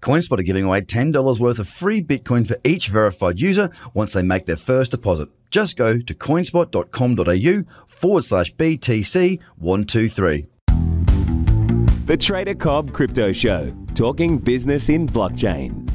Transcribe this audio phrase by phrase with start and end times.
[0.00, 4.22] CoinSpot are giving away $10 worth of free Bitcoin for each verified user once they
[4.22, 5.28] make their first deposit.
[5.50, 10.46] Just go to coinspot.com.au forward slash BTC123.
[12.06, 15.88] The Trader Cobb Crypto Show, talking business in blockchain.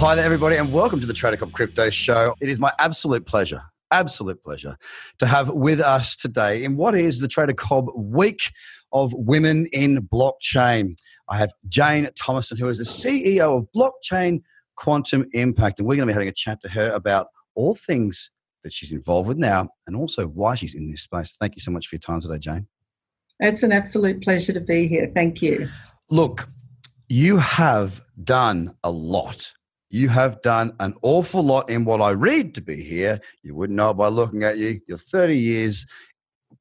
[0.00, 2.36] Hi there, everybody, and welcome to the Trader Cobb Crypto Show.
[2.40, 4.76] It is my absolute pleasure, absolute pleasure,
[5.18, 8.50] to have with us today in what is the Trader Cobb Week
[8.92, 10.96] of Women in Blockchain.
[11.28, 14.42] I have Jane Thomason, who is the CEO of Blockchain
[14.76, 18.30] Quantum Impact, and we're going to be having a chat to her about all things
[18.62, 21.32] that she's involved with now and also why she's in this space.
[21.38, 22.66] Thank you so much for your time today, Jane.
[23.40, 25.10] It's an absolute pleasure to be here.
[25.14, 25.68] Thank you.
[26.10, 26.48] Look,
[27.08, 29.52] you have done a lot
[29.90, 33.20] you have done an awful lot in what I read to be here.
[33.42, 34.80] You wouldn't know by looking at you.
[34.86, 35.86] Your 30 years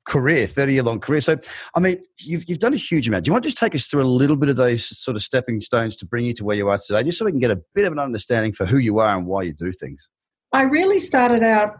[0.06, 1.22] career, 30 year long career.
[1.22, 1.38] So,
[1.76, 3.26] I mean, you've, you've done a huge amount.
[3.26, 5.24] Do you want to just take us through a little bit of those sort of
[5.24, 7.52] stepping stones to bring you to where you are today, just so we can get
[7.52, 10.08] a bit of an understanding for who you are and why you do things?
[10.54, 11.80] I really started out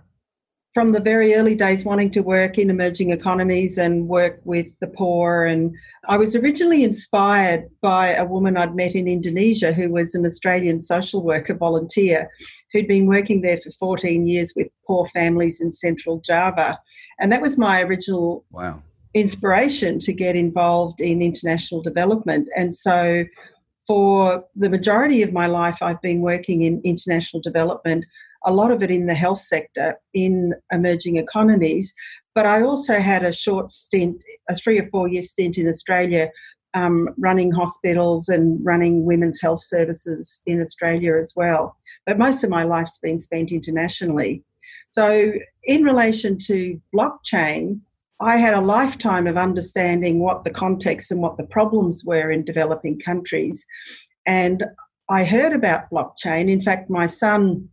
[0.74, 4.88] from the very early days wanting to work in emerging economies and work with the
[4.88, 5.46] poor.
[5.46, 5.76] And
[6.08, 10.80] I was originally inspired by a woman I'd met in Indonesia who was an Australian
[10.80, 12.30] social worker volunteer
[12.72, 16.78] who'd been working there for 14 years with poor families in central Java.
[17.20, 18.84] And that was my original wow.
[19.14, 22.50] inspiration to get involved in international development.
[22.56, 23.24] And so
[23.88, 28.06] for the majority of my life, I've been working in international development
[28.48, 31.94] a lot of it in the health sector in emerging economies.
[32.34, 36.30] But I also had a short stint, a three or four year stint in Australia,
[36.74, 41.76] um, running hospitals and running women's health services in Australia as well.
[42.06, 44.44] But most of my life's been spent internationally.
[44.88, 45.34] So,
[45.66, 47.82] in relation to blockchain,
[48.22, 52.46] I had a lifetime of understanding what the context and what the problems were in
[52.46, 53.66] developing countries.
[54.26, 54.64] And
[55.10, 56.50] I heard about blockchain.
[56.50, 57.70] In fact, my son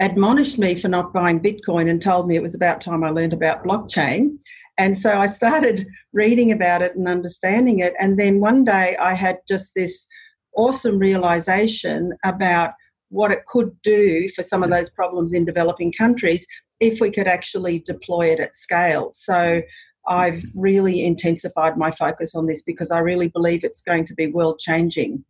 [0.00, 3.32] admonished me for not buying Bitcoin and told me it was about time I learned
[3.32, 4.38] about blockchain.
[4.78, 7.94] And so I started reading about it and understanding it.
[7.98, 10.06] And then one day I had just this
[10.54, 12.72] awesome realization about
[13.08, 16.46] what it could do for some of those problems in developing countries
[16.80, 19.10] if we could actually deploy it at scale.
[19.10, 19.62] So
[20.08, 20.60] I've mm-hmm.
[20.60, 24.58] really intensified my focus on this because I really believe it's going to be world
[24.58, 25.24] changing.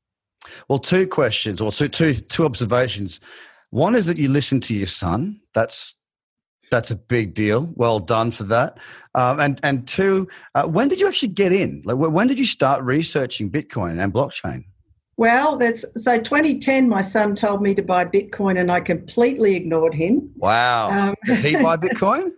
[0.68, 3.20] Well, two questions or two, two, two observations.
[3.76, 5.38] One is that you listen to your son.
[5.52, 6.00] That's
[6.70, 7.70] that's a big deal.
[7.76, 8.78] Well done for that.
[9.14, 11.82] Um, and and two, uh, when did you actually get in?
[11.84, 14.64] Like, when did you start researching Bitcoin and blockchain?
[15.18, 16.88] Well, that's so 2010.
[16.88, 20.30] My son told me to buy Bitcoin, and I completely ignored him.
[20.36, 20.88] Wow!
[20.88, 22.30] Um, did he buy Bitcoin?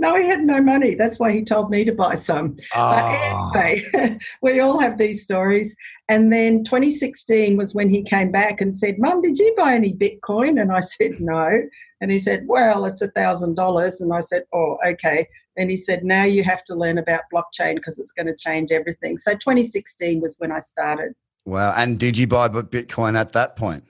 [0.00, 0.94] No, he had no money.
[0.94, 2.56] That's why he told me to buy some.
[2.74, 3.50] Oh.
[3.54, 5.74] anyway, we all have these stories.
[6.08, 9.92] And then 2016 was when he came back and said, Mum, did you buy any
[9.92, 10.60] Bitcoin?
[10.60, 11.62] And I said, No.
[12.00, 14.00] And he said, Well, it's a $1,000.
[14.00, 15.26] And I said, Oh, okay.
[15.56, 18.70] And he said, Now you have to learn about blockchain because it's going to change
[18.70, 19.18] everything.
[19.18, 21.14] So 2016 was when I started.
[21.44, 21.72] Wow.
[21.76, 23.84] And did you buy Bitcoin at that point?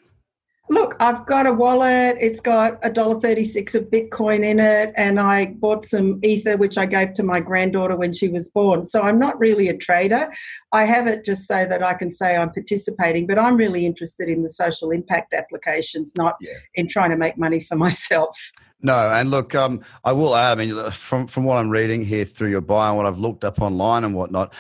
[0.71, 2.19] Look, I've got a wallet.
[2.21, 6.77] It's got a dollar thirty-six of Bitcoin in it, and I bought some Ether, which
[6.77, 8.85] I gave to my granddaughter when she was born.
[8.85, 10.31] So I'm not really a trader.
[10.73, 14.29] I have it just so that I can say I'm participating, but I'm really interested
[14.29, 16.53] in the social impact applications, not yeah.
[16.75, 18.53] in trying to make money for myself.
[18.81, 20.61] No, and look, um, I will add.
[20.61, 23.43] I mean, from from what I'm reading here through your bio and what I've looked
[23.43, 24.53] up online and whatnot,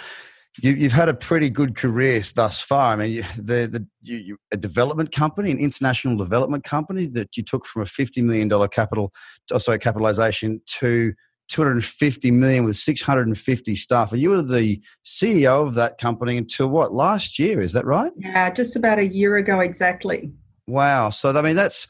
[0.61, 2.93] you, have had a pretty good career thus far.
[2.93, 7.37] I mean, you, the, the, you, you, a development company, an international development company that
[7.37, 9.13] you took from a $50 million capital,
[9.53, 11.15] oh, sorry, capitalization to
[11.49, 14.13] 250 million with 650 staff.
[14.13, 17.61] And you were the CEO of that company until what, last year?
[17.61, 18.13] Is that right?
[18.17, 20.33] Yeah, just about a year ago exactly.
[20.67, 21.11] Wow.
[21.11, 21.87] So, I mean, that's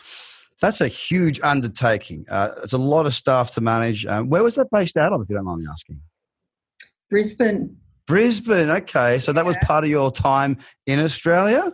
[0.60, 2.26] that's a huge undertaking.
[2.28, 4.06] Uh, it's a lot of staff to manage.
[4.06, 6.00] Um, where was that based out of, if you don't mind me asking?
[7.10, 7.76] Brisbane.
[8.08, 8.70] Brisbane.
[8.70, 11.72] Okay, so that was part of your time in Australia.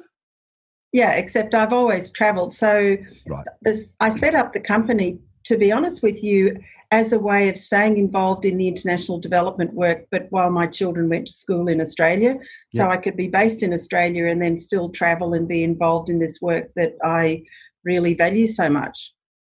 [0.92, 2.52] Yeah, except I've always travelled.
[2.52, 2.96] So
[3.28, 3.46] right.
[3.62, 5.18] this, I set up the company.
[5.44, 6.58] To be honest with you,
[6.90, 11.08] as a way of staying involved in the international development work, but while my children
[11.08, 12.36] went to school in Australia.
[12.68, 16.18] So I could be based in Australia and then still travel and be involved in
[16.18, 17.42] this work that I
[17.84, 19.13] really value so much.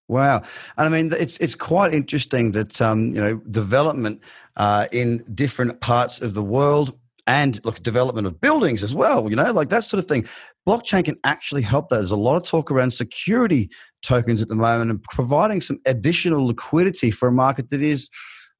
[0.09, 0.41] Wow,
[0.75, 4.21] and I mean it's it's quite interesting that um, you know development
[4.57, 6.97] uh, in different parts of the world
[7.27, 9.29] and look development of buildings as well.
[9.29, 10.27] You know, like that sort of thing.
[10.67, 11.97] Blockchain can actually help that.
[11.97, 13.69] There's a lot of talk around security
[14.01, 18.09] tokens at the moment and providing some additional liquidity for a market that is,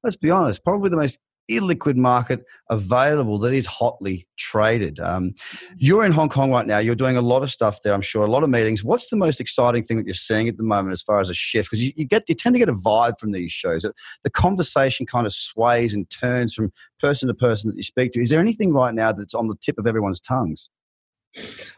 [0.04, 1.18] let's be honest, probably the most
[1.50, 5.00] illiquid market available that is hotly traded.
[5.00, 5.34] Um,
[5.76, 6.78] you're in Hong Kong right now.
[6.78, 7.92] You're doing a lot of stuff there.
[7.92, 8.84] I'm sure a lot of meetings.
[8.84, 11.34] What's the most exciting thing that you're seeing at the moment as far as a
[11.34, 11.70] shift?
[11.70, 13.84] Because you, you, get you tend to get a vibe from these shows.
[14.24, 18.22] The conversation kind of sways and turns from person to person that you speak to.
[18.22, 20.70] Is there anything right now that's on the tip of everyone's tongues?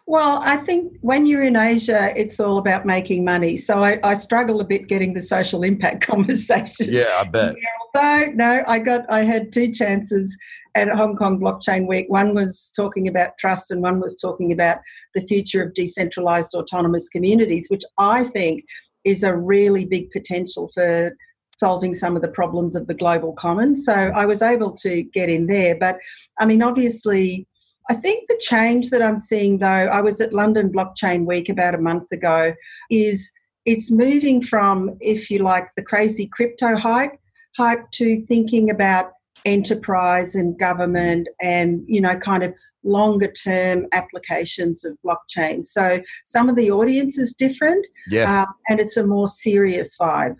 [0.06, 3.56] Well, I think when you're in Asia, it's all about making money.
[3.56, 6.87] So I, I struggle a bit getting the social impact conversation.
[6.88, 7.54] Yeah, I bet.
[7.94, 10.37] although, no, I got I had two chances
[10.75, 12.06] at Hong Kong Blockchain Week.
[12.08, 14.78] One was talking about trust, and one was talking about
[15.14, 18.64] the future of decentralized autonomous communities, which I think
[19.04, 21.14] is a really big potential for
[21.56, 23.84] solving some of the problems of the global commons.
[23.84, 25.76] So I was able to get in there.
[25.76, 25.99] But
[26.40, 27.46] I mean, obviously,
[27.90, 31.75] I think the change that I'm seeing, though, I was at London Blockchain Week about
[31.75, 32.55] a month ago,
[32.90, 33.31] is
[33.64, 37.12] it's moving from, if you like, the crazy crypto hype,
[37.56, 39.12] hype to thinking about
[39.44, 45.64] enterprise and government and, you know, kind of longer term applications of blockchain.
[45.64, 48.43] So some of the audience is different, yeah.
[48.43, 50.37] Uh, and it's a more serious vibe.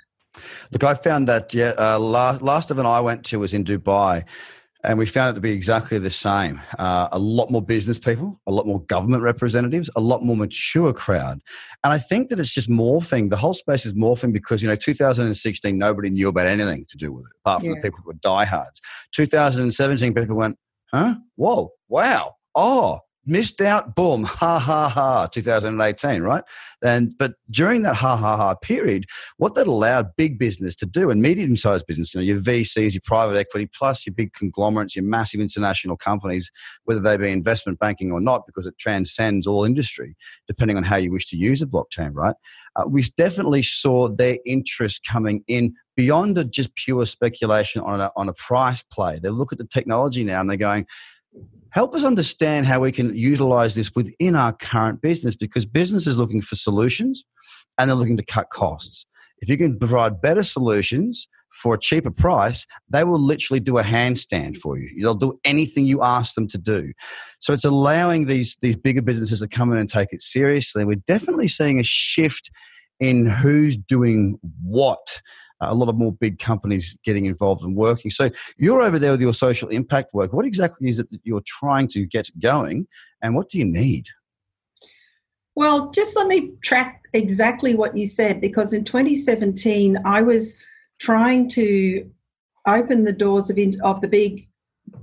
[0.73, 1.75] Look, I found that yeah.
[1.79, 4.25] Uh, last last event I went to was in Dubai,
[4.85, 6.61] and we found it to be exactly the same.
[6.79, 10.93] Uh, a lot more business people, a lot more government representatives, a lot more mature
[10.93, 11.41] crowd.
[11.85, 13.31] And I think that it's just morphing.
[13.31, 17.13] The whole space is morphing because, you know, 2016, nobody knew about anything to do
[17.13, 17.77] with it, apart from yeah.
[17.77, 18.81] the people who were diehards.
[19.13, 20.59] 2017, people went,
[20.93, 21.15] huh?
[21.37, 26.45] Whoa, wow, oh, missed out boom ha ha ha 2018 right?
[26.83, 31.11] And but during that ha ha ha period what that allowed big business to do
[31.11, 34.97] and medium sized business you know your vcs your private equity plus your big conglomerates
[34.97, 36.51] your massive international companies
[36.85, 40.17] whether they be investment banking or not because it transcends all industry
[40.47, 42.35] depending on how you wish to use a blockchain right?
[42.77, 48.29] Uh, we definitely saw their interest coming in beyond just pure speculation on a, on
[48.29, 49.19] a price play.
[49.19, 50.87] They look at the technology now and they're going
[51.71, 56.19] help us understand how we can utilize this within our current business because business is
[56.19, 57.25] looking for solutions
[57.79, 59.07] and they're looking to cut costs.
[59.41, 63.83] If you can provide better solutions for a cheaper price, they will literally do a
[63.83, 64.89] handstand for you.
[65.01, 66.93] They'll do anything you ask them to do.
[67.41, 70.85] So it's allowing these, these bigger businesses to come in and take it seriously.
[70.85, 72.51] We're definitely seeing a shift
[73.01, 75.21] in who's doing what
[75.63, 78.11] Uh, a lot of more big companies getting involved and working.
[78.11, 80.33] So you're over there with your social impact work.
[80.33, 82.87] What exactly is it that you're trying to get going,
[83.23, 84.09] and what do you need?
[85.55, 90.57] Well, just let me track exactly what you said because in 2017 I was
[90.99, 92.11] trying to
[92.67, 94.49] open the doors of, in, of the big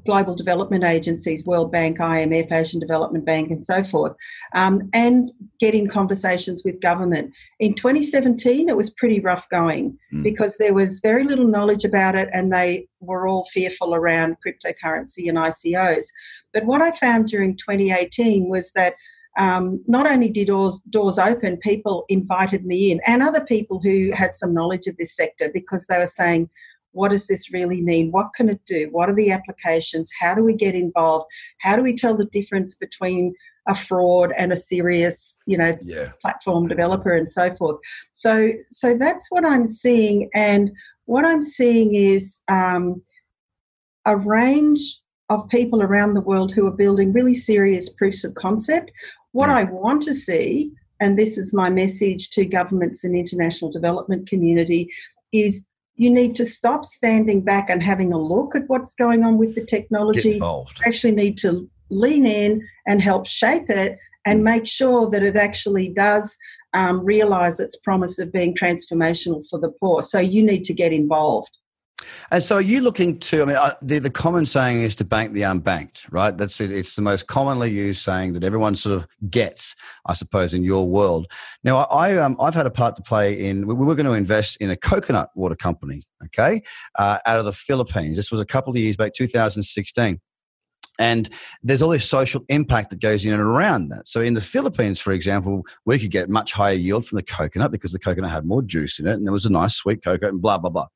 [0.05, 4.15] global development agencies, World Bank, IMF, Asian Development Bank, and so forth,
[4.53, 7.33] um, and get in conversations with government.
[7.59, 10.23] In 2017, it was pretty rough going mm.
[10.23, 15.27] because there was very little knowledge about it and they were all fearful around cryptocurrency
[15.27, 16.05] and ICOs.
[16.53, 18.95] But what I found during 2018 was that
[19.37, 24.11] um, not only did doors, doors open, people invited me in and other people who
[24.13, 26.49] had some knowledge of this sector because they were saying,
[26.91, 28.11] what does this really mean?
[28.11, 28.89] What can it do?
[28.91, 30.09] What are the applications?
[30.19, 31.25] How do we get involved?
[31.59, 33.33] How do we tell the difference between
[33.67, 36.11] a fraud and a serious, you know, yeah.
[36.21, 37.79] platform developer and so forth?
[38.13, 40.71] So, so that's what I'm seeing, and
[41.05, 43.01] what I'm seeing is um,
[44.05, 48.91] a range of people around the world who are building really serious proofs of concept.
[49.31, 54.27] What I want to see, and this is my message to governments and international development
[54.27, 54.89] community,
[55.31, 55.67] is
[55.99, 59.53] you need to stop standing back and having a look at what's going on with
[59.53, 60.39] the technology.
[60.81, 64.43] You actually need to lean in and help shape it and mm.
[64.43, 66.37] make sure that it actually does
[66.73, 70.01] um, realize its promise of being transformational for the poor.
[70.01, 71.49] So you need to get involved.
[72.31, 73.41] And so, are you looking to?
[73.41, 76.35] I mean, the the common saying is to bank the unbanked, right?
[76.35, 76.71] That's it.
[76.71, 79.75] It's the most commonly used saying that everyone sort of gets,
[80.05, 81.27] I suppose, in your world.
[81.63, 83.67] Now, I um, I've had a part to play in.
[83.67, 86.61] We were going to invest in a coconut water company, okay,
[86.97, 88.15] uh, out of the Philippines.
[88.15, 90.19] This was a couple of years back, 2016
[90.99, 91.29] And
[91.63, 94.07] there's all this social impact that goes in and around that.
[94.07, 97.71] So in the Philippines, for example, we could get much higher yield from the coconut
[97.71, 100.33] because the coconut had more juice in it and there was a nice sweet coconut
[100.33, 100.87] and blah, blah, blah.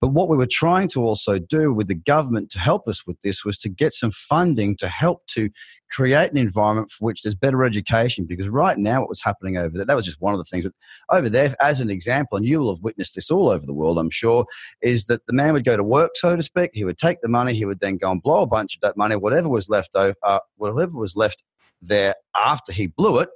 [0.00, 3.20] But what we were trying to also do with the government to help us with
[3.22, 5.48] this was to get some funding to help to
[5.92, 9.76] create an environment for which there's better education because right now what was happening over
[9.76, 10.66] there, that was just one of the things.
[11.10, 13.98] Over there, as an example, and you will have witnessed this all over the world,
[13.98, 14.46] I'm sure,
[14.80, 16.70] is that the man would go to work, so to speak.
[16.72, 18.96] He would take the money, he would then go and blow a bunch of that
[18.96, 21.44] money, whatever was left over, uh, whatever was left
[21.80, 23.28] there after he blew it,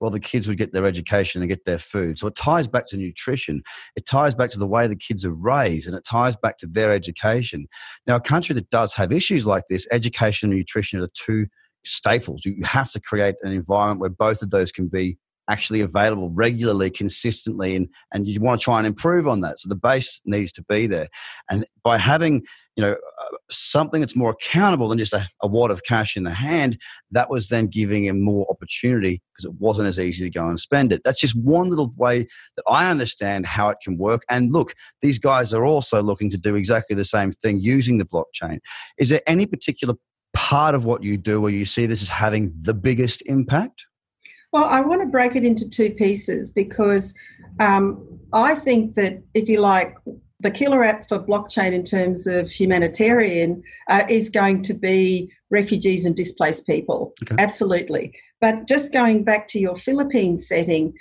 [0.00, 2.18] well, the kids would get their education and get their food.
[2.18, 3.62] So it ties back to nutrition.
[3.96, 6.66] It ties back to the way the kids are raised and it ties back to
[6.66, 7.66] their education.
[8.06, 11.46] Now, a country that does have issues like this, education and nutrition are two
[11.84, 12.44] staples.
[12.44, 15.18] You have to create an environment where both of those can be
[15.50, 19.58] actually available regularly, consistently, and, and you want to try and improve on that.
[19.58, 21.08] So the base needs to be there.
[21.50, 22.42] And by having
[22.76, 26.22] you know uh, something that's more accountable than just a, a wad of cash in
[26.22, 26.78] the hand,
[27.10, 30.60] that was then giving him more opportunity because it wasn't as easy to go and
[30.60, 31.02] spend it.
[31.04, 34.22] That's just one little way that I understand how it can work.
[34.30, 38.04] And look, these guys are also looking to do exactly the same thing using the
[38.04, 38.60] blockchain.
[38.98, 39.94] Is there any particular
[40.32, 43.86] part of what you do where you see this as having the biggest impact?
[44.52, 47.14] Well, I want to break it into two pieces because
[47.60, 49.94] um, I think that, if you like,
[50.40, 56.04] the killer app for blockchain in terms of humanitarian uh, is going to be refugees
[56.04, 57.12] and displaced people.
[57.22, 57.36] Okay.
[57.38, 58.14] Absolutely.
[58.40, 60.94] But just going back to your Philippine setting,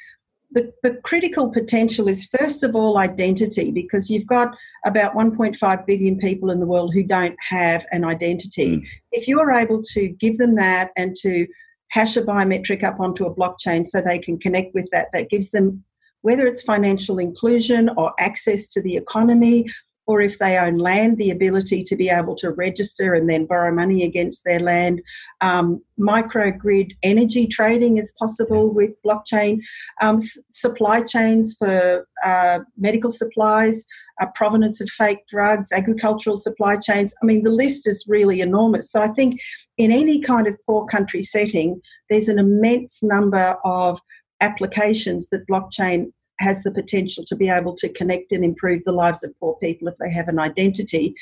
[0.51, 6.17] the, the critical potential is first of all identity because you've got about 1.5 billion
[6.17, 8.77] people in the world who don't have an identity.
[8.77, 8.83] Mm.
[9.11, 11.45] If you're able to give them that and to
[11.89, 15.51] hash a biometric up onto a blockchain so they can connect with that, that gives
[15.51, 15.83] them
[16.21, 19.67] whether it's financial inclusion or access to the economy
[20.09, 23.71] or if they own land, the ability to be able to register and then borrow
[23.71, 25.03] money against their land.
[25.39, 29.59] Um, microgrid energy trading is possible with blockchain.
[30.01, 33.85] Um, s- supply chains for uh, medical supplies,
[34.19, 37.13] uh, provenance of fake drugs, agricultural supply chains.
[37.21, 38.91] I mean, the list is really enormous.
[38.91, 39.39] So I think
[39.77, 43.99] in any kind of poor country setting, there's an immense number of
[44.41, 49.23] applications that blockchain has the potential to be able to connect and improve the lives
[49.23, 51.15] of poor people if they have an identity.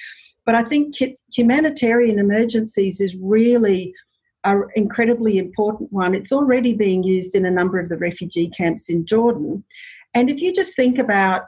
[0.46, 0.96] But I think
[1.36, 3.94] humanitarian emergencies is really
[4.44, 6.16] an incredibly important one.
[6.16, 9.64] It's already being used in a number of the refugee camps in Jordan.
[10.14, 11.44] And if you just think about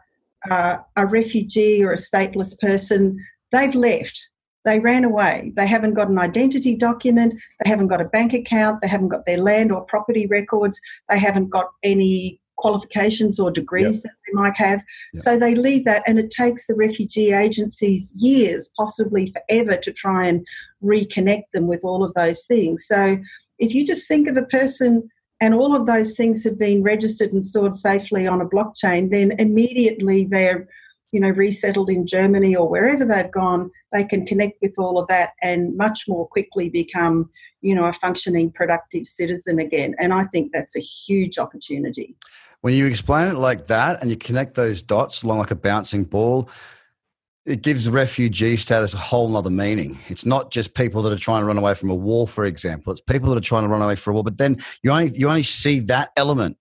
[0.49, 4.29] uh, a refugee or a stateless person, they've left.
[4.65, 5.53] They ran away.
[5.55, 7.35] They haven't got an identity document.
[7.63, 8.81] They haven't got a bank account.
[8.81, 10.79] They haven't got their land or property records.
[11.09, 14.03] They haven't got any qualifications or degrees yep.
[14.03, 14.83] that they might have.
[15.13, 15.23] Yep.
[15.23, 20.27] So they leave that, and it takes the refugee agencies years, possibly forever, to try
[20.27, 20.45] and
[20.83, 22.85] reconnect them with all of those things.
[22.85, 23.17] So
[23.57, 25.09] if you just think of a person
[25.41, 29.31] and all of those things have been registered and stored safely on a blockchain, then
[29.39, 30.67] immediately they're
[31.11, 35.07] you know resettled in Germany or wherever they've gone, they can connect with all of
[35.07, 37.29] that and much more quickly become
[37.61, 42.15] you know a functioning productive citizen again and i think that's a huge opportunity
[42.61, 46.03] when you explain it like that and you connect those dots along like a bouncing
[46.03, 46.49] ball,
[47.45, 49.97] it gives refugee status a whole other meaning.
[50.07, 52.91] It's not just people that are trying to run away from a war, for example.
[52.91, 54.23] It's people that are trying to run away from a war.
[54.23, 56.57] But then you only you only see that element,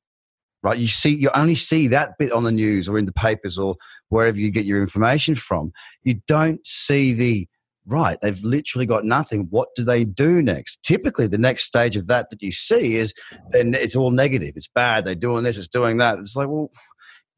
[0.63, 0.79] right?
[0.79, 3.77] You see you only see that bit on the news or in the papers or
[4.09, 5.73] wherever you get your information from.
[6.03, 7.49] You don't see the
[7.89, 9.47] right, they've literally got nothing.
[9.51, 10.83] What do they do next?
[10.83, 13.15] Typically, the next stage of that that you see is
[13.51, 14.53] then it's all negative.
[14.57, 15.05] It's bad.
[15.05, 16.19] They're doing this, it's doing that.
[16.19, 16.71] It's like, well,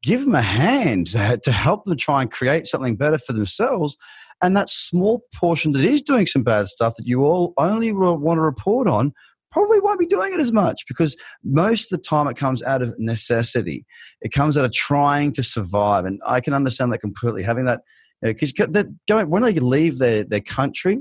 [0.03, 1.07] give them a hand
[1.43, 3.97] to help them try and create something better for themselves.
[4.43, 8.37] And that small portion that is doing some bad stuff that you all only want
[8.37, 9.13] to report on
[9.51, 12.81] probably won't be doing it as much because most of the time it comes out
[12.81, 13.85] of necessity.
[14.21, 16.05] It comes out of trying to survive.
[16.05, 17.43] And I can understand that completely.
[17.43, 17.81] Having that
[18.21, 20.99] because going when they leave their their country,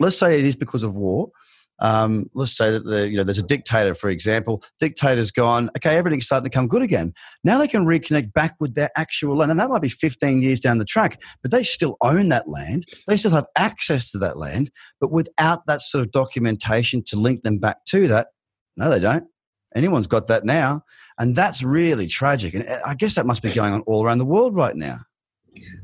[0.00, 1.30] let's say it is because of war.
[1.78, 4.62] Um, let's say that the, you know there's a dictator, for example.
[4.78, 5.70] Dictator's gone.
[5.76, 7.12] Okay, everything's starting to come good again.
[7.44, 10.60] Now they can reconnect back with their actual land, and that might be 15 years
[10.60, 11.20] down the track.
[11.42, 12.86] But they still own that land.
[13.06, 14.70] They still have access to that land.
[15.00, 18.28] But without that sort of documentation to link them back to that,
[18.76, 19.24] no, they don't.
[19.74, 20.82] Anyone's got that now,
[21.18, 22.54] and that's really tragic.
[22.54, 25.00] And I guess that must be going on all around the world right now.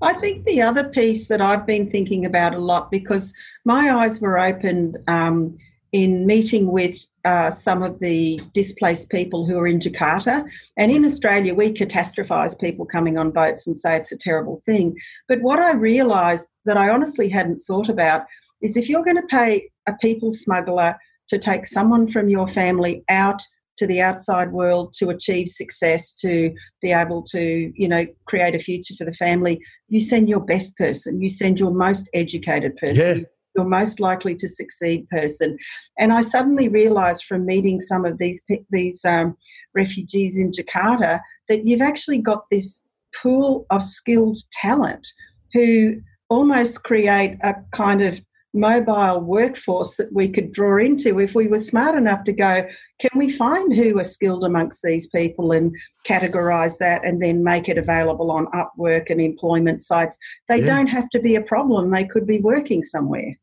[0.01, 3.35] I think the other piece that I've been thinking about a lot because
[3.65, 5.55] my eyes were opened um,
[5.93, 10.45] in meeting with uh, some of the displaced people who are in Jakarta.
[10.77, 14.97] And in Australia, we catastrophize people coming on boats and say it's a terrible thing.
[15.29, 18.23] But what I realized that I honestly hadn't thought about
[18.63, 20.97] is if you're going to pay a people smuggler
[21.29, 23.43] to take someone from your family out
[23.79, 28.59] to the outside world to achieve success to be able to you know create a
[28.59, 29.59] future for the family
[29.89, 33.25] you send your best person you send your most educated person yeah.
[33.57, 35.57] Your most likely to succeed person
[35.99, 39.37] and i suddenly realized from meeting some of these these um,
[39.75, 42.83] refugees in jakarta that you've actually got this
[43.15, 45.07] pool of skilled talent
[45.53, 45.97] who
[46.29, 48.21] almost create a kind of
[48.55, 52.67] mobile workforce that we could draw into if we were smart enough to go,
[52.99, 55.75] can we find who are skilled amongst these people and
[56.07, 60.19] categorize that and then make it available on Upwork and employment sites?
[60.49, 60.77] They yeah.
[60.77, 63.35] don't have to be a problem, they could be working somewhere.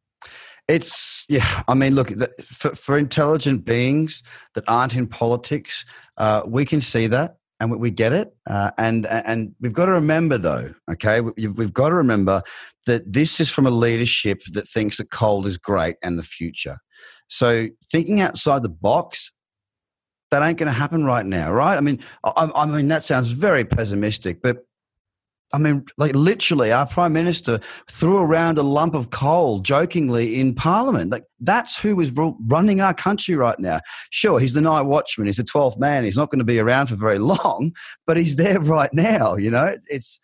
[0.69, 1.63] It's yeah.
[1.67, 2.13] I mean, look
[2.45, 4.21] for, for intelligent beings
[4.53, 5.83] that aren't in politics,
[6.17, 8.33] uh, we can see that and we get it.
[8.47, 12.43] Uh, and and we've got to remember, though, okay, we've got to remember
[12.85, 16.77] that this is from a leadership that thinks that coal is great and the future.
[17.27, 19.33] So thinking outside the box,
[20.31, 21.77] that ain't going to happen right now, right?
[21.77, 24.57] I mean, I, I mean that sounds very pessimistic, but
[25.51, 30.53] I mean, like literally, our prime minister threw around a lump of coal jokingly in
[30.53, 31.11] Parliament.
[31.11, 33.79] Like that's who is running our country right now.
[34.11, 35.27] Sure, he's the night watchman.
[35.27, 36.03] He's the twelfth man.
[36.03, 37.73] He's not going to be around for very long,
[38.05, 39.35] but he's there right now.
[39.35, 40.19] You know, it's, it's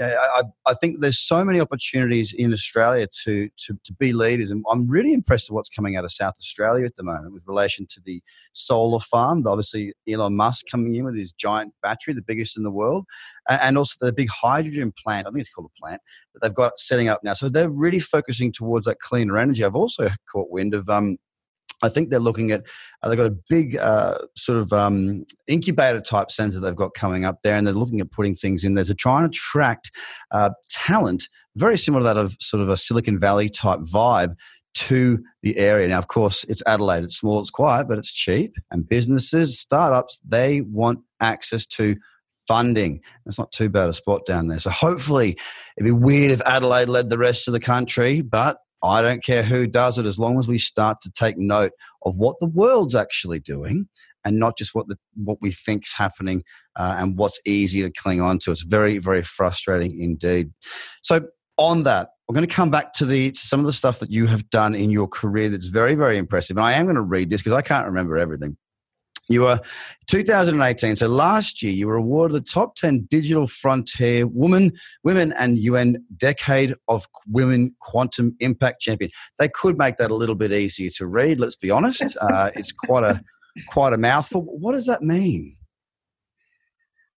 [0.00, 4.50] I, I, think there's so many opportunities in Australia to, to, to be leaders.
[4.50, 7.42] And I'm really impressed with what's coming out of South Australia at the moment with
[7.46, 8.22] relation to the
[8.54, 9.46] solar farm.
[9.46, 13.04] Obviously, Elon Musk coming in with his giant battery, the biggest in the world,
[13.48, 15.26] and also the big hydrogen plant.
[15.26, 16.00] I think it's called a plant
[16.32, 17.34] that they've got setting up now.
[17.34, 19.62] So they're really focusing towards that cleaner energy.
[19.62, 21.18] I've also caught wind of um,
[21.82, 22.64] I think they're looking at,
[23.02, 27.24] uh, they've got a big uh, sort of um, incubator type center they've got coming
[27.24, 29.90] up there, and they're looking at putting things in there to try and attract
[30.30, 34.36] uh, talent, very similar to that of sort of a Silicon Valley type vibe
[34.74, 35.88] to the area.
[35.88, 38.54] Now, of course, it's Adelaide, it's small, it's quiet, but it's cheap.
[38.70, 41.96] And businesses, startups, they want access to
[42.48, 43.00] funding.
[43.26, 44.58] It's not too bad a spot down there.
[44.58, 45.38] So hopefully,
[45.76, 49.42] it'd be weird if Adelaide led the rest of the country, but I don't care
[49.42, 51.72] who does it as long as we start to take note
[52.04, 53.88] of what the world's actually doing
[54.24, 56.42] and not just what the what we think's happening
[56.76, 58.50] uh, and what's easy to cling on to.
[58.50, 60.52] It's very very frustrating indeed.
[61.02, 63.98] So on that, we're going to come back to the to some of the stuff
[64.00, 66.56] that you have done in your career that's very very impressive.
[66.56, 68.56] And I am going to read this because I can't remember everything.
[69.32, 69.60] You were
[70.08, 74.72] 2018, so last year you were awarded the top 10 digital frontier woman,
[75.04, 79.10] women and UN Decade of Women Quantum Impact Champion.
[79.38, 81.40] They could make that a little bit easier to read.
[81.40, 83.24] Let's be honest, uh, it's quite a
[83.68, 84.42] quite a mouthful.
[84.42, 85.56] What does that mean?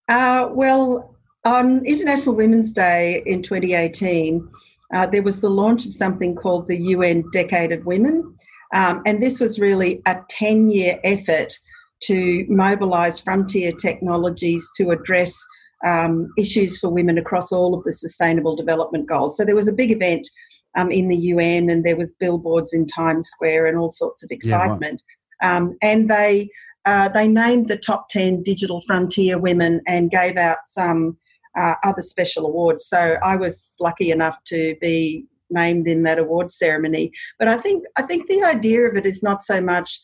[0.08, 4.48] Uh, well, on International Women's Day in 2018,
[4.94, 8.36] uh, there was the launch of something called the UN Decade of Women.
[8.74, 11.58] Um, and this was really a 10 year effort
[12.04, 15.38] to mobilise frontier technologies to address
[15.86, 19.38] um, issues for women across all of the sustainable development goals.
[19.38, 20.28] So there was a big event
[20.76, 24.32] um, in the UN, and there was billboards in Times Square and all sorts of
[24.32, 25.02] excitement.
[25.42, 26.50] Yeah, um, and they
[26.86, 31.18] uh, they named the top ten digital frontier women and gave out some
[31.58, 32.86] uh, other special awards.
[32.86, 37.12] So I was lucky enough to be named in that award ceremony.
[37.40, 40.00] But I think I think the idea of it is not so much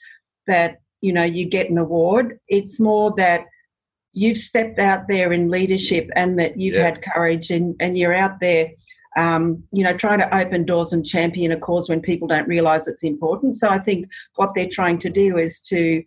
[0.48, 2.40] that you know you get an award.
[2.48, 3.46] It's more that
[4.14, 6.84] you've stepped out there in leadership and that you've yeah.
[6.84, 8.70] had courage and, and you're out there
[9.18, 12.88] um, you know trying to open doors and champion a cause when people don't realize
[12.88, 13.56] it's important.
[13.56, 16.04] So i think what they're trying to do is to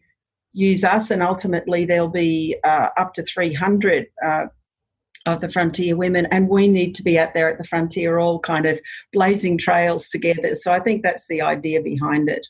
[0.52, 4.46] use us and ultimately there'll be uh, up to 300 uh,
[5.26, 8.38] of the frontier women and we need to be out there at the frontier all
[8.38, 8.78] kind of
[9.12, 10.54] blazing trails together.
[10.54, 12.46] So i think that's the idea behind it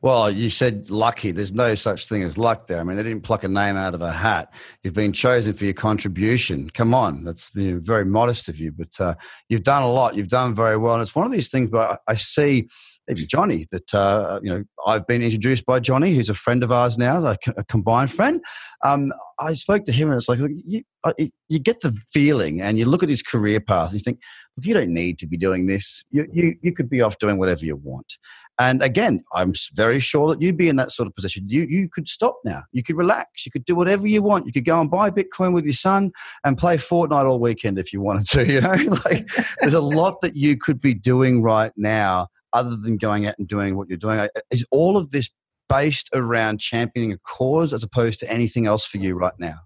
[0.00, 1.30] well, you said lucky.
[1.30, 2.80] There's no such thing as luck there.
[2.80, 4.52] I mean, they didn't pluck a name out of a hat.
[4.82, 6.70] You've been chosen for your contribution.
[6.70, 9.14] Come on, that's you know, very modest of you, but uh,
[9.48, 10.14] you've done a lot.
[10.14, 11.70] You've done very well, and it's one of these things.
[11.70, 12.68] But I see
[13.10, 16.72] even Johnny that uh, you know I've been introduced by Johnny, who's a friend of
[16.72, 18.40] ours now, a, a combined friend.
[18.84, 21.12] Um, I spoke to him, and it's like you, uh,
[21.48, 24.20] you get the feeling, and you look at his career path, and you think,
[24.56, 26.04] look, you don't need to be doing this.
[26.10, 28.14] You, you, you could be off doing whatever you want.
[28.58, 31.44] And again, I'm very sure that you'd be in that sort of position.
[31.48, 32.64] You, you could stop now.
[32.72, 33.46] You could relax.
[33.46, 34.46] You could do whatever you want.
[34.46, 36.10] You could go and buy Bitcoin with your son
[36.44, 38.48] and play Fortnite all weekend if you wanted to.
[38.48, 39.28] You know, like
[39.60, 43.46] there's a lot that you could be doing right now other than going out and
[43.46, 44.26] doing what you're doing.
[44.50, 45.30] Is all of this
[45.68, 49.58] based around championing a cause as opposed to anything else for you right now?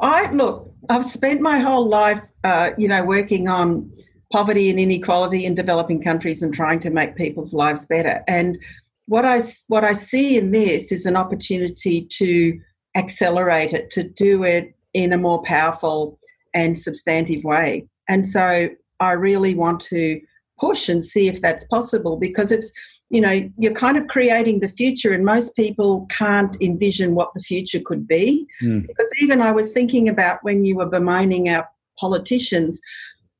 [0.00, 0.72] I look.
[0.88, 3.90] I've spent my whole life, uh, you know, working on
[4.32, 8.22] poverty and inequality in developing countries and trying to make people's lives better.
[8.28, 8.58] And
[9.06, 12.60] what I what I see in this is an opportunity to
[12.94, 16.18] accelerate it, to do it in a more powerful
[16.54, 17.86] and substantive way.
[18.08, 18.68] And so
[19.00, 20.20] I really want to
[20.58, 22.72] push and see if that's possible because it's
[23.10, 27.40] you know you're kind of creating the future and most people can't envision what the
[27.40, 28.86] future could be mm.
[28.86, 31.66] because even i was thinking about when you were bemoaning our
[31.98, 32.80] politicians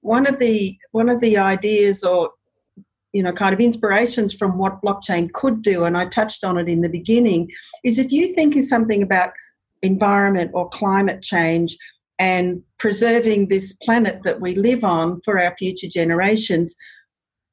[0.09, 2.31] one of the one of the ideas or
[3.13, 6.67] you know kind of inspirations from what blockchain could do and i touched on it
[6.67, 7.47] in the beginning
[7.85, 9.31] is if you think of something about
[9.83, 11.77] environment or climate change
[12.19, 16.75] and preserving this planet that we live on for our future generations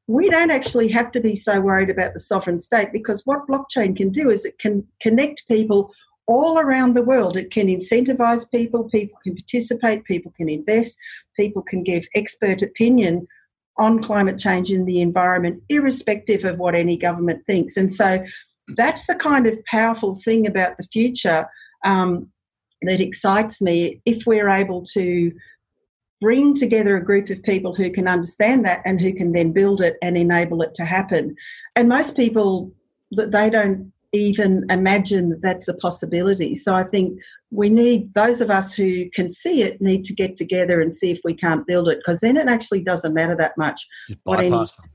[0.07, 3.97] we don't actually have to be so worried about the sovereign state because what blockchain
[3.97, 5.91] can do is it can connect people
[6.27, 7.37] all around the world.
[7.37, 10.97] It can incentivize people, people can participate, people can invest,
[11.37, 13.27] people can give expert opinion
[13.77, 17.77] on climate change in the environment, irrespective of what any government thinks.
[17.77, 18.23] And so
[18.75, 21.47] that's the kind of powerful thing about the future
[21.83, 22.31] um,
[22.81, 25.31] that excites me if we're able to
[26.21, 29.81] bring together a group of people who can understand that and who can then build
[29.81, 31.35] it and enable it to happen.
[31.75, 32.71] And most people
[33.11, 36.55] that they don't even imagine that that's a possibility.
[36.55, 37.19] So I think
[37.51, 41.11] we need those of us who can see it need to get together and see
[41.11, 43.87] if we can't build it because then it actually doesn't matter that much.
[44.07, 44.89] Just bypass them.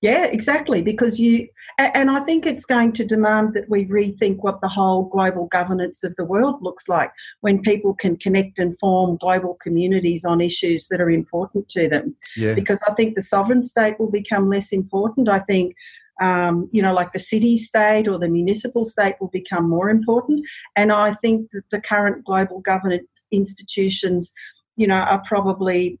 [0.00, 0.80] Yeah, exactly.
[0.80, 5.04] Because you, and I think it's going to demand that we rethink what the whole
[5.04, 10.24] global governance of the world looks like when people can connect and form global communities
[10.24, 12.14] on issues that are important to them.
[12.36, 12.54] Yeah.
[12.54, 15.28] Because I think the sovereign state will become less important.
[15.28, 15.74] I think
[16.20, 20.44] um, you know, like the city state or the municipal state will become more important.
[20.76, 24.32] And I think that the current global governance institutions,
[24.76, 25.98] you know, are probably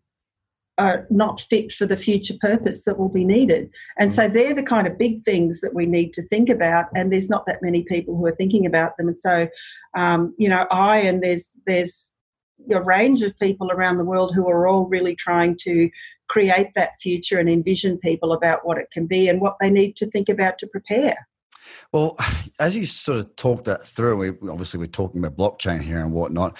[0.78, 3.68] uh, not fit for the future purpose that will be needed.
[3.98, 6.86] And so they're the kind of big things that we need to think about.
[6.94, 9.08] And there's not that many people who are thinking about them.
[9.08, 9.48] And so,
[9.96, 12.14] um, you know, I and there's there's
[12.72, 15.90] a range of people around the world who are all really trying to
[16.28, 19.96] create that future and envision people about what it can be and what they need
[19.96, 21.16] to think about to prepare.
[21.92, 22.16] Well,
[22.60, 26.12] as you sort of talked that through, we obviously we're talking about blockchain here and
[26.12, 26.56] whatnot.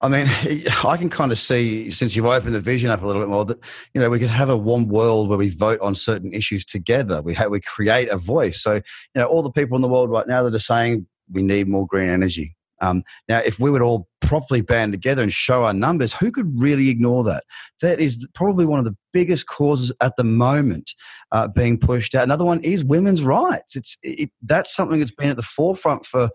[0.00, 0.26] I mean,
[0.84, 3.44] I can kind of see since you've opened the vision up a little bit more
[3.44, 3.58] that
[3.94, 7.22] you know we could have a one world where we vote on certain issues together.
[7.22, 8.62] We have, we create a voice.
[8.62, 8.82] So you
[9.14, 11.86] know, all the people in the world right now that are saying we need more
[11.86, 12.56] green energy.
[12.82, 16.52] Um, now, if we would all properly band together and show our numbers, who could
[16.54, 17.44] really ignore that?
[17.80, 20.92] That is probably one of the biggest causes at the moment
[21.30, 22.24] uh, being pushed out.
[22.24, 23.76] Another one is women's rights.
[23.76, 26.30] It's it, that's something that's been at the forefront for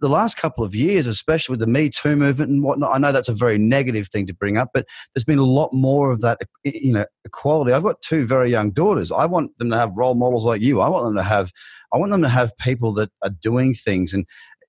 [0.00, 3.12] the last couple of years, especially with the Me Too movement and whatnot, I know
[3.12, 6.22] that's a very negative thing to bring up, but there's been a lot more of
[6.22, 7.72] that, you know, equality.
[7.72, 9.12] I've got two very young daughters.
[9.12, 10.80] I want them to have role models like you.
[10.80, 11.52] I want them to have,
[11.92, 14.24] I want them to have people that are doing things and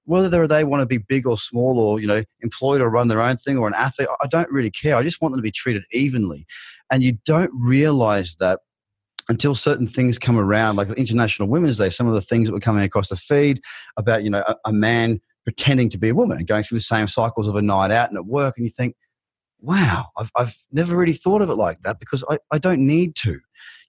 [0.06, 3.22] whether they want to be big or small or you know employed or run their
[3.22, 4.96] own thing or an athlete i don't really care.
[4.96, 6.46] I just want them to be treated evenly.
[6.92, 8.60] And you don't realize that
[9.30, 12.60] until certain things come around like international women's day some of the things that were
[12.60, 13.62] coming across the feed
[13.98, 16.84] about you know a, a man pretending to be a woman and going through the
[16.84, 18.96] same cycles of a night out and at work and you think
[19.62, 23.16] wow i've, I've never really thought of it like that because I, I don't need
[23.18, 23.40] to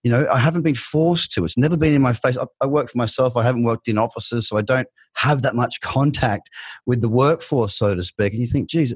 [0.03, 1.45] you know, I haven't been forced to.
[1.45, 2.37] It's never been in my face.
[2.37, 3.37] I, I, work for myself.
[3.37, 6.51] I haven't worked in offices, so I don't have that much contact
[6.87, 8.33] with the workforce, so to speak.
[8.33, 8.95] And you think, geez,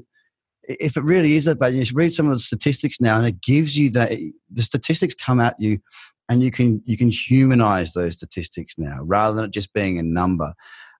[0.63, 3.41] if it really is that bad, you read some of the statistics now, and it
[3.41, 4.11] gives you that
[4.51, 5.79] the statistics come at you,
[6.29, 10.03] and you can you can humanize those statistics now rather than it just being a
[10.03, 10.53] number.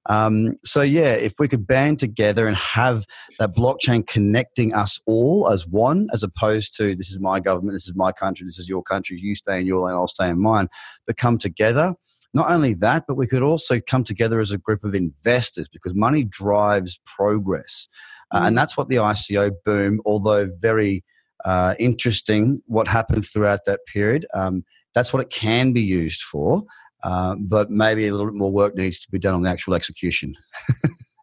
[0.07, 3.05] Um, so yeah, if we could band together and have
[3.39, 7.87] that blockchain connecting us all as one, as opposed to this is my government, this
[7.87, 10.41] is my country, this is your country, you stay in your lane, I'll stay in
[10.41, 10.69] mine,
[11.05, 11.93] but come together.
[12.33, 15.93] Not only that, but we could also come together as a group of investors because
[15.95, 17.87] money drives progress.
[18.33, 18.59] Uh, and mm.
[18.59, 21.03] that's what the ICO boom, although very
[21.45, 26.63] uh, interesting, what happened throughout that period, um, that's what it can be used for.
[27.03, 29.73] Uh, but maybe a little bit more work needs to be done on the actual
[29.73, 30.35] execution.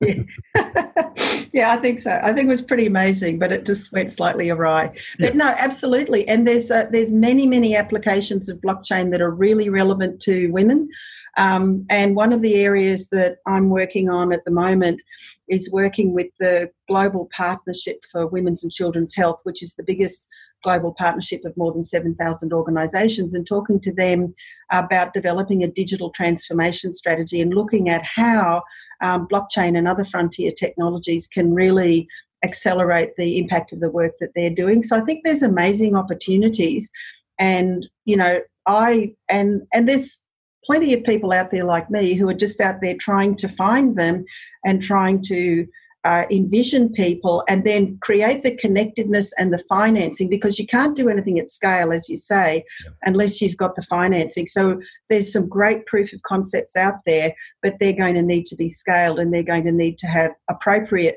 [0.01, 0.23] yeah.
[1.53, 2.19] yeah, I think so.
[2.23, 4.89] I think it was pretty amazing, but it just went slightly awry.
[5.19, 5.39] But yeah.
[5.39, 6.27] no, absolutely.
[6.29, 10.89] And there's uh, there's many many applications of blockchain that are really relevant to women.
[11.37, 15.01] Um, and one of the areas that I'm working on at the moment
[15.49, 20.29] is working with the Global Partnership for Women's and Children's Health, which is the biggest
[20.65, 24.35] global partnership of more than 7,000 organisations, and talking to them
[24.73, 28.63] about developing a digital transformation strategy and looking at how
[29.03, 32.09] um, blockchain and other frontier technologies can really
[32.43, 34.83] accelerate the impact of the work that they're doing.
[34.83, 36.91] So I think there's amazing opportunities
[37.39, 40.25] And, you know, I, and, and there's
[40.65, 43.97] plenty of people out there like me who are just out there trying to find
[43.97, 44.25] them
[44.65, 45.67] and trying to
[46.05, 51.09] uh, envision people and then create the connectedness and the financing because you can't do
[51.09, 52.91] anything at scale, as you say, yeah.
[53.05, 54.47] unless you've got the financing.
[54.47, 58.57] So there's some great proof of concepts out there, but they're going to need to
[58.57, 61.17] be scaled and they're going to need to have appropriate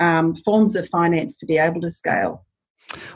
[0.00, 2.44] um, forms of finance to be able to scale.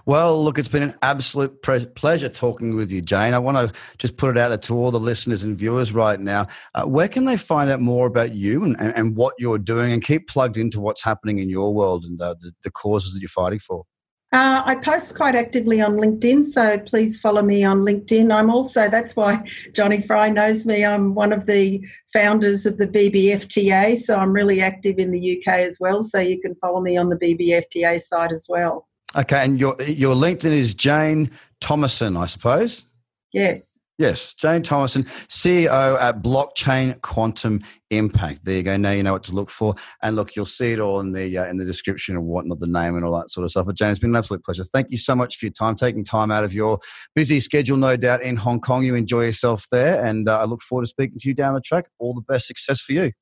[0.05, 3.35] Well, look, it's been an absolute pre- pleasure talking with you, Jane.
[3.35, 6.21] I want to just put it out there to all the listeners and viewers right
[6.21, 6.47] now.
[6.75, 9.93] Uh, where can they find out more about you and, and, and, what you're doing
[9.93, 13.21] and keep plugged into what's happening in your world and uh, the, the causes that
[13.21, 13.85] you're fighting for?
[14.33, 18.35] Uh, I post quite actively on LinkedIn, so please follow me on LinkedIn.
[18.35, 20.85] I'm also, that's why Johnny Fry knows me.
[20.85, 21.81] I'm one of the
[22.13, 26.03] founders of the BBFTA, so I'm really active in the UK as well.
[26.03, 28.89] So you can follow me on the BBFTA site as well.
[29.15, 32.87] Okay, and your your LinkedIn is Jane Thomason, I suppose.
[33.33, 33.83] Yes.
[33.99, 38.45] Yes, Jane Thomason, CEO at Blockchain Quantum Impact.
[38.45, 38.77] There you go.
[38.77, 41.39] Now you know what to look for, and look, you'll see it all in the
[41.39, 43.65] uh, in the description and whatnot, the name and all that sort of stuff.
[43.65, 44.65] But Jane, it's been an absolute pleasure.
[44.65, 46.79] Thank you so much for your time, taking time out of your
[47.15, 48.85] busy schedule, no doubt, in Hong Kong.
[48.85, 51.63] You enjoy yourself there, and uh, I look forward to speaking to you down the
[51.63, 51.87] track.
[51.99, 53.13] All the best success for you.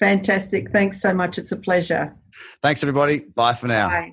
[0.00, 0.72] Fantastic.
[0.72, 1.38] Thanks so much.
[1.38, 2.16] It's a pleasure.
[2.60, 3.20] Thanks, everybody.
[3.20, 3.88] Bye for now.
[3.88, 4.12] Bye.